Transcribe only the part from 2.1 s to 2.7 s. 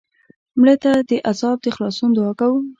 دعا کوو